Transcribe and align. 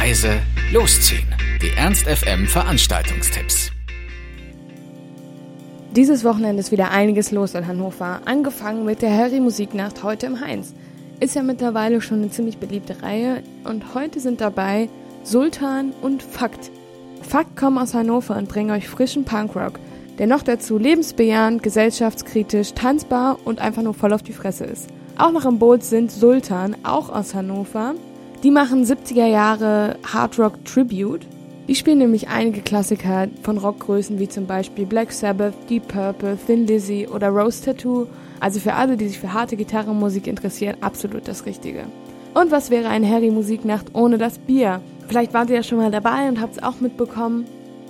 leise, 0.00 0.42
losziehen. 0.72 1.26
Die 1.62 1.70
Ernst 1.70 2.06
FM 2.06 2.46
Veranstaltungstipps. 2.46 3.70
Dieses 5.92 6.22
Wochenende 6.22 6.60
ist 6.60 6.70
wieder 6.70 6.90
einiges 6.90 7.30
los 7.30 7.54
in 7.54 7.66
Hannover. 7.66 8.20
Angefangen 8.26 8.84
mit 8.84 9.00
der 9.00 9.16
Harry 9.16 9.40
Musiknacht 9.40 10.02
heute 10.02 10.26
im 10.26 10.40
Heinz. 10.40 10.74
Ist 11.18 11.34
ja 11.34 11.42
mittlerweile 11.42 12.02
schon 12.02 12.18
eine 12.18 12.30
ziemlich 12.30 12.58
beliebte 12.58 13.02
Reihe 13.02 13.42
und 13.64 13.94
heute 13.94 14.20
sind 14.20 14.42
dabei 14.42 14.90
Sultan 15.24 15.94
und 16.02 16.22
Fakt. 16.22 16.70
Fakt 17.22 17.56
kommen 17.56 17.78
aus 17.78 17.94
Hannover 17.94 18.36
und 18.36 18.50
bringen 18.50 18.72
euch 18.72 18.88
frischen 18.88 19.24
Punkrock, 19.24 19.80
der 20.18 20.26
noch 20.26 20.42
dazu 20.42 20.76
lebensbejahend, 20.76 21.62
gesellschaftskritisch, 21.62 22.74
tanzbar 22.74 23.38
und 23.46 23.60
einfach 23.60 23.82
nur 23.82 23.94
voll 23.94 24.12
auf 24.12 24.22
die 24.22 24.34
Fresse 24.34 24.64
ist. 24.64 24.88
Auch 25.16 25.32
noch 25.32 25.46
im 25.46 25.58
Boot 25.58 25.82
sind 25.82 26.12
Sultan, 26.12 26.76
auch 26.82 27.08
aus 27.08 27.34
Hannover. 27.34 27.94
Die 28.46 28.52
machen 28.52 28.84
70er 28.84 29.26
Jahre 29.26 29.96
Hard 30.06 30.38
Rock 30.38 30.64
Tribute. 30.64 31.26
Die 31.66 31.74
spielen 31.74 31.98
nämlich 31.98 32.28
einige 32.28 32.60
Klassiker 32.60 33.26
von 33.42 33.58
Rockgrößen 33.58 34.20
wie 34.20 34.28
zum 34.28 34.46
Beispiel 34.46 34.86
Black 34.86 35.10
Sabbath, 35.10 35.52
Deep 35.68 35.88
Purple, 35.88 36.38
Thin 36.46 36.64
Lizzy 36.68 37.08
oder 37.12 37.30
Rose 37.30 37.64
Tattoo. 37.64 38.06
Also 38.38 38.60
für 38.60 38.74
alle, 38.74 38.96
die 38.96 39.08
sich 39.08 39.18
für 39.18 39.32
harte 39.32 39.56
Gitarrenmusik 39.56 40.28
interessieren, 40.28 40.76
absolut 40.80 41.26
das 41.26 41.44
Richtige. 41.44 41.86
Und 42.34 42.52
was 42.52 42.70
wäre 42.70 42.88
eine 42.88 43.10
Harry-Musiknacht 43.10 43.86
ohne 43.94 44.16
das 44.16 44.38
Bier? 44.38 44.80
Vielleicht 45.08 45.34
wart 45.34 45.50
ihr 45.50 45.56
ja 45.56 45.62
schon 45.64 45.78
mal 45.78 45.90
dabei 45.90 46.28
und 46.28 46.40
habt 46.40 46.56
es 46.56 46.62
auch 46.62 46.78
mitbekommen. 46.78 47.46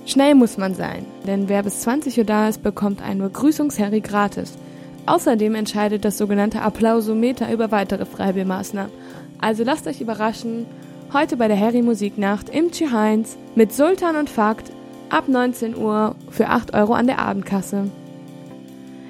Schnell 0.07 0.33
muss 0.33 0.57
man 0.57 0.73
sein, 0.73 1.05
denn 1.27 1.49
wer 1.49 1.61
bis 1.61 1.81
20 1.81 2.17
Uhr 2.17 2.25
da 2.25 2.49
ist, 2.49 2.63
bekommt 2.63 3.03
einen 3.03 3.21
Begrüßungs-Harry 3.21 4.01
gratis. 4.01 4.57
Außerdem 5.07 5.55
entscheidet 5.55 6.03
das 6.03 6.17
sogenannte 6.17 6.61
Applausometer 6.61 7.51
über 7.51 7.71
weitere 7.71 8.05
Freibiermaßnahmen. 8.05 8.91
Also 9.39 9.63
lasst 9.63 9.87
euch 9.87 10.01
überraschen, 10.01 10.65
heute 11.13 11.37
bei 11.37 11.47
der 11.47 11.59
Harry 11.59 11.81
Musiknacht 11.81 12.49
im 12.49 12.69
Heinz 12.91 13.37
mit 13.55 13.71
Sultan 13.71 14.17
und 14.17 14.29
Fakt 14.29 14.69
ab 15.09 15.29
19 15.29 15.77
Uhr 15.77 16.15
für 16.29 16.49
8 16.49 16.73
Euro 16.73 16.93
an 16.93 17.07
der 17.07 17.19
Abendkasse. 17.19 17.89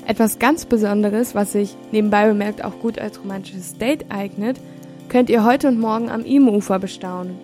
Etwas 0.05 0.37
ganz 0.37 0.65
Besonderes, 0.65 1.33
was 1.33 1.53
sich 1.53 1.75
nebenbei 1.91 2.27
bemerkt 2.27 2.63
auch 2.63 2.79
gut 2.79 2.99
als 2.99 3.19
romantisches 3.19 3.77
Date 3.77 4.05
eignet, 4.09 4.57
könnt 5.09 5.31
ihr 5.31 5.43
heute 5.43 5.67
und 5.67 5.79
morgen 5.79 6.09
am 6.09 6.25
Ime-Ufer 6.25 6.77
bestaunen. 6.77 7.39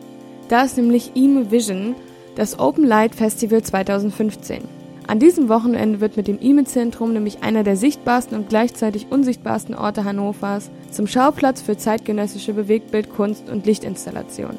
Da 0.48 0.62
ist 0.62 0.78
nämlich 0.78 1.16
Ime 1.16 1.50
Vision, 1.50 1.96
das 2.36 2.60
Open 2.60 2.86
Light 2.86 3.16
Festival 3.16 3.64
2015. 3.64 4.83
An 5.06 5.20
diesem 5.20 5.50
Wochenende 5.50 6.00
wird 6.00 6.16
mit 6.16 6.28
dem 6.28 6.40
IME-Zentrum 6.40 7.14
nämlich 7.14 7.44
einer 7.44 7.64
der 7.64 7.76
sichtbarsten 7.76 8.38
und 8.38 8.50
gleichzeitig 8.50 9.08
unsichtbarsten 9.10 9.76
Orte 9.76 10.06
Hannovers 10.06 10.72
zum 10.92 11.08
Schauplatz 11.08 11.62
für 11.62 11.78
zeitgenössische 11.78 12.54
Bewegtbildkunst 12.54 13.50
und 13.50 13.66
Lichtinstallation. 13.66 14.58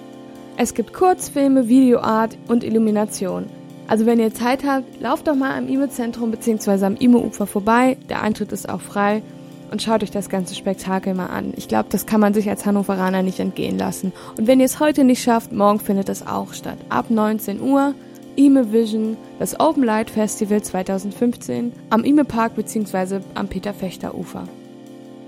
Es 0.57 0.75
gibt 0.75 0.93
Kurzfilme, 0.93 1.69
Videoart 1.69 2.37
und 2.47 2.63
Illumination. 2.63 3.47
Also 3.89 4.07
wenn 4.07 4.21
ihr 4.21 4.33
Zeit 4.33 4.65
habt, 4.65 5.01
lauft 5.01 5.27
doch 5.27 5.35
mal 5.35 5.57
am 5.57 5.69
IME-Zentrum 5.69 6.31
bzw. 6.31 6.85
am 6.85 6.97
IME-Ufer 6.97 7.47
vorbei, 7.47 7.97
der 8.09 8.23
Eintritt 8.23 8.53
ist 8.53 8.69
auch 8.69 8.81
frei 8.81 9.23
und 9.71 9.83
schaut 9.83 10.03
euch 10.03 10.11
das 10.11 10.29
ganze 10.29 10.55
Spektakel 10.55 11.15
mal 11.15 11.27
an. 11.27 11.55
Ich 11.57 11.69
glaube, 11.69 11.89
das 11.91 12.07
kann 12.07 12.21
man 12.21 12.35
sich 12.35 12.49
als 12.49 12.67
Hannoveraner 12.67 13.23
nicht 13.23 13.41
entgehen 13.41 13.79
lassen. 13.79 14.13
Und 14.39 14.47
wenn 14.47 14.61
ihr 14.61 14.67
es 14.67 14.79
heute 14.79 15.05
nicht 15.05 15.23
schafft, 15.23 15.53
morgen 15.53 15.81
findet 15.81 16.09
es 16.09 16.27
auch 16.27 16.53
statt. 16.53 16.79
Ab 16.91 17.11
19 17.11 17.61
Uhr 17.61 17.95
IME 18.37 18.73
Vision, 18.73 19.17
das 19.39 19.59
Open 19.61 19.85
Light 19.85 20.11
Festival 20.11 20.63
2015 20.63 21.73
am 21.91 22.05
IME 22.05 22.25
Park 22.25 22.57
bzw. 22.57 23.21
am 23.35 23.49
Peter 23.49 23.73
Fechter 23.73 24.15
Ufer. 24.15 24.49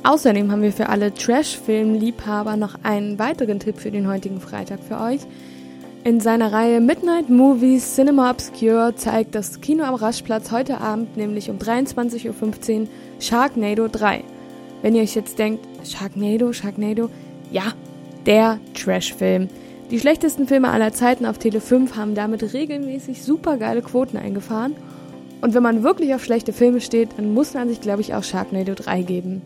Außerdem 0.03 0.51
haben 0.51 0.62
wir 0.62 0.73
für 0.73 0.89
alle 0.89 1.12
Trash-Film-Liebhaber 1.12 2.57
noch 2.57 2.77
einen 2.83 3.19
weiteren 3.19 3.61
Tipp 3.61 3.79
für 3.79 3.91
den 3.91 4.09
heutigen 4.09 4.41
Freitag 4.41 4.81
für 4.81 5.00
euch. 5.00 5.21
In 6.05 6.21
seiner 6.21 6.53
Reihe 6.53 6.81
Midnight 6.81 7.28
Movies 7.28 7.97
Cinema 7.97 8.31
Obscure 8.31 8.95
zeigt 8.95 9.34
das 9.34 9.61
Kino 9.61 9.83
am 9.83 9.97
Raschplatz 9.97 10.53
heute 10.53 10.81
Abend 10.81 11.16
nämlich 11.16 11.50
um 11.50 11.59
23.15 11.59 12.81
Uhr 12.83 12.89
Sharknado 13.19 13.89
3. 13.89 14.22
Wenn 14.83 14.95
ihr 14.95 15.03
euch 15.03 15.16
jetzt 15.16 15.39
denkt, 15.39 15.66
Sharknado, 15.84 16.53
Sharknado, 16.53 17.11
ja, 17.50 17.72
der 18.25 18.61
Trash-Film. 18.75 19.49
Die 19.91 20.00
schlechtesten 20.00 20.48
Filme 20.48 20.70
aller 20.70 20.92
Zeiten 20.92 21.26
auf 21.26 21.38
Tele 21.38 21.60
5 21.60 21.94
haben 21.94 22.16
damit 22.16 22.52
regelmäßig 22.52 23.22
super 23.22 23.56
geile 23.56 23.82
Quoten 23.82 24.16
eingefahren. 24.16 24.74
Und 25.41 25.54
wenn 25.54 25.62
man 25.62 25.84
wirklich 25.84 26.12
auf 26.12 26.24
schlechte 26.24 26.52
Filme 26.52 26.80
steht, 26.80 27.10
dann 27.16 27.32
muss 27.34 27.54
man 27.54 27.69
sich, 27.69 27.80
glaube 27.80 28.00
ich, 28.00 28.12
auch 28.12 28.24
Sharknado 28.24 28.74
3 28.74 29.02
geben. 29.02 29.42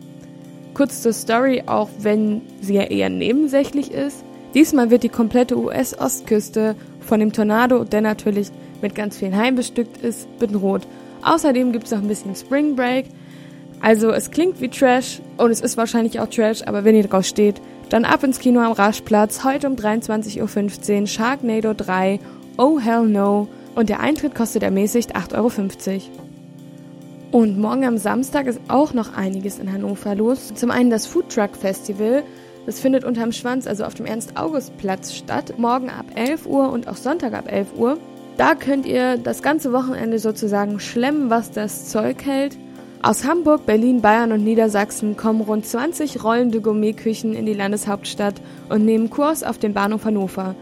Kurz 0.73 1.03
zur 1.03 1.13
Story, 1.13 1.63
auch 1.67 1.89
wenn 1.99 2.41
sie 2.59 2.73
ja 2.73 2.83
eher 2.83 3.09
nebensächlich 3.09 3.91
ist. 3.91 4.23
Diesmal 4.55 4.89
wird 4.89 5.03
die 5.03 5.09
komplette 5.09 5.57
US-Ostküste 5.57 6.75
von 7.01 7.19
dem 7.19 7.33
Tornado, 7.33 7.83
der 7.83 8.01
natürlich 8.01 8.49
mit 8.81 8.95
ganz 8.95 9.17
vielen 9.17 9.37
Heimen 9.37 9.57
bestückt 9.57 10.03
ist, 10.03 10.27
bedroht. 10.39 10.87
Außerdem 11.21 11.71
gibt 11.71 11.85
es 11.85 11.91
noch 11.91 12.01
ein 12.01 12.07
bisschen 12.07 12.35
Spring 12.35 12.75
Break. 12.75 13.05
Also 13.79 14.09
es 14.09 14.31
klingt 14.31 14.59
wie 14.59 14.69
Trash 14.69 15.21
und 15.37 15.51
es 15.51 15.61
ist 15.61 15.77
wahrscheinlich 15.77 16.19
auch 16.19 16.27
Trash, 16.27 16.63
aber 16.65 16.83
wenn 16.83 16.95
ihr 16.95 17.07
drauf 17.07 17.25
steht, 17.25 17.61
dann 17.91 18.05
ab 18.05 18.23
ins 18.23 18.39
Kino 18.39 18.61
am 18.61 18.71
Raschplatz, 18.71 19.43
heute 19.43 19.67
um 19.67 19.75
23.15 19.75 21.01
Uhr, 21.01 21.07
Sharknado 21.07 21.73
3, 21.73 22.21
Oh 22.57 22.79
Hell 22.79 23.05
No 23.05 23.49
und 23.75 23.89
der 23.89 23.99
Eintritt 23.99 24.33
kostet 24.33 24.63
ermäßigt 24.63 25.13
8,50 25.13 25.35
Euro. 25.35 26.01
Und 27.31 27.59
morgen 27.59 27.85
am 27.85 27.97
Samstag 27.97 28.47
ist 28.47 28.61
auch 28.69 28.93
noch 28.93 29.17
einiges 29.17 29.59
in 29.59 29.71
Hannover 29.71 30.15
los. 30.15 30.53
Zum 30.53 30.71
einen 30.71 30.89
das 30.89 31.05
Food 31.05 31.29
Truck 31.29 31.57
Festival. 31.57 32.23
Das 32.65 32.79
findet 32.79 33.03
unterm 33.03 33.33
Schwanz, 33.33 33.67
also 33.67 33.83
auf 33.83 33.93
dem 33.93 34.05
Ernst-August-Platz 34.05 35.13
statt. 35.13 35.55
Morgen 35.57 35.89
ab 35.89 36.05
11 36.15 36.45
Uhr 36.45 36.71
und 36.71 36.87
auch 36.87 36.97
Sonntag 36.97 37.33
ab 37.33 37.51
11 37.51 37.73
Uhr. 37.77 37.97
Da 38.37 38.55
könnt 38.55 38.85
ihr 38.85 39.17
das 39.17 39.41
ganze 39.41 39.73
Wochenende 39.73 40.17
sozusagen 40.19 40.79
schlemmen, 40.79 41.29
was 41.29 41.51
das 41.51 41.89
Zeug 41.89 42.23
hält. 42.23 42.57
Aus 43.03 43.23
Hamburg, 43.23 43.65
Berlin, 43.65 44.01
Bayern 44.01 44.31
und 44.31 44.43
Niedersachsen 44.43 45.17
kommen 45.17 45.41
rund 45.41 45.65
20 45.65 46.23
rollende 46.23 46.61
Gourmetküchen 46.61 47.33
in 47.33 47.47
die 47.47 47.55
Landeshauptstadt 47.55 48.35
und 48.69 48.85
nehmen 48.85 49.09
Kurs 49.09 49.41
auf 49.41 49.57
den 49.57 49.73
Bahnhof 49.73 50.05
Hannover. 50.05 50.53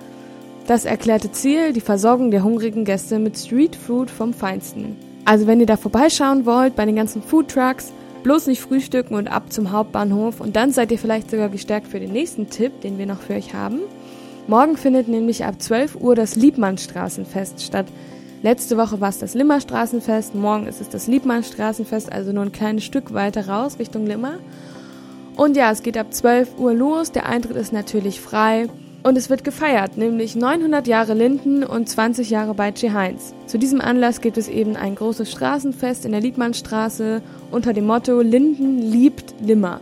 Das 0.66 0.86
erklärte 0.86 1.34
Ziel, 1.34 1.74
die 1.74 1.82
Versorgung 1.82 2.32
der 2.32 2.46
hungrigen 2.46 2.86
Gäste 2.86 3.20
mit 3.20 3.38
Streetfood 3.38 4.10
vom 4.10 4.34
Feinsten. 4.34 4.96
Also 5.26 5.48
wenn 5.48 5.60
ihr 5.60 5.66
da 5.66 5.76
vorbeischauen 5.76 6.46
wollt 6.46 6.78
bei 6.78 6.86
den 6.86 6.96
ganzen 6.96 7.22
Foodtrucks, 7.22 7.92
bloß 8.24 8.48
nicht 8.48 8.62
frühstücken 8.62 9.16
und 9.16 9.28
ab 9.28 9.52
zum 9.52 9.74
Hauptbahnhof 9.74 10.40
und 10.40 10.56
dann 10.56 10.72
seid 10.72 10.94
ihr 10.94 10.98
vielleicht 10.98 11.32
sogar 11.32 11.50
gestärkt 11.50 11.90
für 11.90 12.00
den 12.00 12.14
nächsten 12.14 12.50
Tipp, 12.50 12.80
den 12.82 12.98
wir 12.98 13.06
noch 13.06 13.20
für 13.20 13.34
euch 13.34 13.54
haben. 13.54 13.80
Morgen 14.48 14.78
findet 14.78 15.10
nämlich 15.10 15.44
ab 15.44 15.62
12 15.62 15.98
Uhr 15.98 16.16
das 16.16 16.38
Liebmannstraßenfest 16.38 17.62
statt. 17.62 17.88
Letzte 18.42 18.78
Woche 18.78 19.02
war 19.02 19.10
es 19.10 19.20
das 19.20 19.34
Limmerstraßenfest, 19.34 20.34
morgen 20.34 20.66
ist 20.66 20.80
es 20.80 20.88
das 20.88 21.08
Liebmannstraßenfest, 21.08 22.10
also 22.10 22.32
nur 22.32 22.44
ein 22.44 22.54
kleines 22.54 22.86
Stück 22.86 23.14
weiter 23.14 23.50
raus 23.50 23.80
Richtung 23.80 24.06
Limmer. 24.06 24.36
Und 25.36 25.58
ja, 25.58 25.70
es 25.72 25.84
geht 25.84 25.98
ab 25.98 26.14
12 26.14 26.58
Uhr 26.58 26.74
los, 26.74 27.12
der 27.12 27.26
Eintritt 27.26 27.58
ist 27.58 27.74
natürlich 27.74 28.22
frei 28.22 28.68
und 29.04 29.18
es 29.18 29.30
wird 29.30 29.44
gefeiert, 29.44 29.98
nämlich 29.98 30.38
900 30.38 30.88
Jahre 30.88 31.16
Linden 31.16 31.66
und 31.66 31.90
20 31.90 32.30
Jahre 32.30 32.54
bei 32.54 32.72
Heinz. 32.72 33.34
Zu 33.46 33.58
diesem 33.58 33.82
Anlass 33.82 34.22
gibt 34.22 34.38
es 34.38 34.48
eben 34.48 34.78
ein 34.78 34.96
großes 34.96 35.30
Straßenfest 35.30 36.06
in 36.06 36.14
der 36.14 36.22
Liebmannstraße 36.22 37.22
unter 37.52 37.74
dem 37.74 37.88
Motto 37.88 38.22
Linden 38.22 38.78
liebt 38.78 39.36
Limmer. 39.42 39.82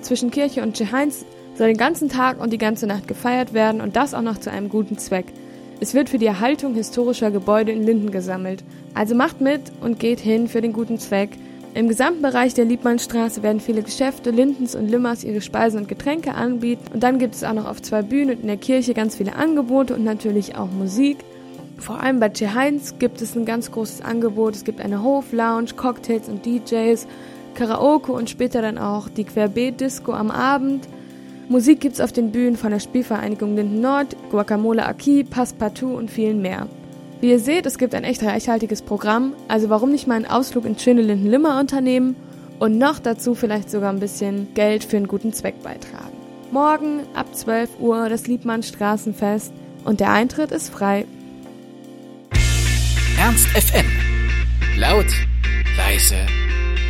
Zwischen 0.00 0.30
Kirche 0.30 0.62
und 0.62 0.80
Heinz 0.92 1.26
soll 1.56 1.66
den 1.66 1.76
ganzen 1.76 2.08
Tag 2.08 2.40
und 2.40 2.54
die 2.54 2.58
ganze 2.58 2.86
Nacht 2.86 3.06
gefeiert 3.06 3.52
werden 3.52 3.82
und 3.82 3.96
das 3.96 4.14
auch 4.14 4.22
noch 4.22 4.38
zu 4.38 4.50
einem 4.50 4.70
guten 4.70 4.96
Zweck. 4.96 5.26
Es 5.80 5.94
wird 5.94 6.10
für 6.10 6.18
die 6.18 6.26
Erhaltung 6.26 6.74
historischer 6.74 7.30
Gebäude 7.30 7.70
in 7.70 7.84
Linden 7.84 8.10
gesammelt. 8.10 8.64
Also 8.94 9.14
macht 9.14 9.40
mit 9.40 9.60
und 9.80 10.00
geht 10.00 10.18
hin 10.18 10.48
für 10.48 10.60
den 10.60 10.72
guten 10.72 10.98
Zweck. 10.98 11.30
Im 11.74 11.86
gesamten 11.86 12.20
Bereich 12.20 12.54
der 12.54 12.64
Liebmannstraße 12.64 13.44
werden 13.44 13.60
viele 13.60 13.82
Geschäfte, 13.82 14.30
Lindens 14.30 14.74
und 14.74 14.88
Limmers 14.88 15.22
ihre 15.22 15.40
Speisen 15.40 15.80
und 15.80 15.88
Getränke 15.88 16.34
anbieten. 16.34 16.92
Und 16.92 17.04
dann 17.04 17.20
gibt 17.20 17.36
es 17.36 17.44
auch 17.44 17.52
noch 17.52 17.66
auf 17.66 17.80
zwei 17.80 18.02
Bühnen 18.02 18.30
und 18.30 18.40
in 18.40 18.48
der 18.48 18.56
Kirche 18.56 18.92
ganz 18.92 19.14
viele 19.16 19.36
Angebote 19.36 19.94
und 19.94 20.02
natürlich 20.02 20.56
auch 20.56 20.68
Musik. 20.68 21.18
Vor 21.76 22.00
allem 22.00 22.18
bei 22.18 22.30
Heinz 22.30 22.98
gibt 22.98 23.22
es 23.22 23.36
ein 23.36 23.44
ganz 23.44 23.70
großes 23.70 24.00
Angebot. 24.00 24.56
Es 24.56 24.64
gibt 24.64 24.80
eine 24.80 25.04
Hoflounge, 25.04 25.74
Cocktails 25.76 26.28
und 26.28 26.44
DJs, 26.44 27.06
Karaoke 27.54 28.10
und 28.10 28.28
später 28.28 28.62
dann 28.62 28.78
auch 28.78 29.08
die 29.08 29.24
Querbeet-Disco 29.24 30.12
am 30.12 30.32
Abend. 30.32 30.88
Musik 31.48 31.80
gibt's 31.80 32.00
auf 32.00 32.12
den 32.12 32.30
Bühnen 32.30 32.58
von 32.58 32.72
der 32.72 32.80
Spielvereinigung 32.80 33.56
Linden 33.56 33.80
Nord, 33.80 34.14
Guacamole 34.30 34.84
Aki, 34.84 35.24
Passepartout 35.24 35.94
und 35.94 36.10
vielen 36.10 36.42
mehr. 36.42 36.66
Wie 37.22 37.30
ihr 37.30 37.40
seht, 37.40 37.64
es 37.64 37.78
gibt 37.78 37.94
ein 37.94 38.04
echt 38.04 38.22
reichhaltiges 38.22 38.82
Programm, 38.82 39.32
also 39.48 39.70
warum 39.70 39.90
nicht 39.90 40.06
mal 40.06 40.16
einen 40.16 40.26
Ausflug 40.26 40.66
ins 40.66 40.82
schöne 40.82 41.00
Linden-Limmer 41.00 41.58
unternehmen 41.58 42.16
und 42.58 42.76
noch 42.76 42.98
dazu 42.98 43.34
vielleicht 43.34 43.70
sogar 43.70 43.90
ein 43.90 43.98
bisschen 43.98 44.52
Geld 44.52 44.84
für 44.84 44.98
einen 44.98 45.08
guten 45.08 45.32
Zweck 45.32 45.62
beitragen. 45.62 46.12
Morgen 46.50 47.00
ab 47.14 47.34
12 47.34 47.80
Uhr 47.80 48.10
das 48.10 48.26
Liebmann 48.26 48.62
Straßenfest 48.62 49.52
und 49.84 50.00
der 50.00 50.12
Eintritt 50.12 50.52
ist 50.52 50.68
frei. 50.68 51.06
Ernst 53.18 53.48
FM. 53.48 53.86
Laut, 54.78 55.06
leise, 55.76 56.14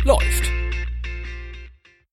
läuft. 0.03 0.58